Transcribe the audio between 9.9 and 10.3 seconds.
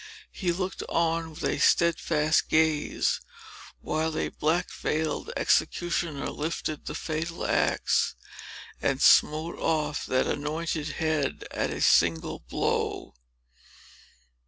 that